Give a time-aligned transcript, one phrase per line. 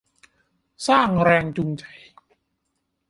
[0.87, 1.83] สร้างแรงจูงใจ